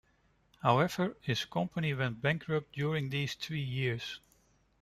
[0.63, 4.19] However, his company went bankrupt during these three years.